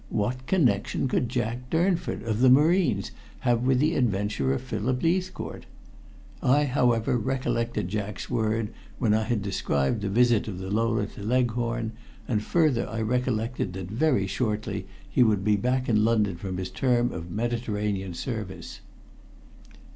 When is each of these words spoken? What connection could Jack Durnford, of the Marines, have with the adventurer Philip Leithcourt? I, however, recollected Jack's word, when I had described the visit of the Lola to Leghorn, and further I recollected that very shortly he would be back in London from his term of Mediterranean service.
What 0.09 0.47
connection 0.47 1.07
could 1.07 1.29
Jack 1.29 1.69
Durnford, 1.69 2.23
of 2.23 2.39
the 2.39 2.49
Marines, 2.49 3.11
have 3.41 3.61
with 3.61 3.77
the 3.77 3.93
adventurer 3.93 4.57
Philip 4.57 5.03
Leithcourt? 5.03 5.67
I, 6.41 6.63
however, 6.65 7.19
recollected 7.19 7.87
Jack's 7.87 8.27
word, 8.27 8.73
when 8.97 9.13
I 9.13 9.25
had 9.25 9.43
described 9.43 10.01
the 10.01 10.09
visit 10.09 10.47
of 10.47 10.57
the 10.57 10.71
Lola 10.71 11.05
to 11.05 11.21
Leghorn, 11.21 11.91
and 12.27 12.41
further 12.41 12.89
I 12.89 13.03
recollected 13.03 13.73
that 13.73 13.91
very 13.91 14.25
shortly 14.25 14.87
he 15.07 15.21
would 15.21 15.43
be 15.43 15.55
back 15.55 15.87
in 15.87 16.03
London 16.03 16.35
from 16.35 16.57
his 16.57 16.71
term 16.71 17.11
of 17.11 17.29
Mediterranean 17.29 18.15
service. 18.15 18.79